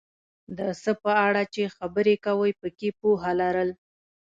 [0.57, 3.69] د څه په اړه چې خبرې کوې پکې پوهه لرل،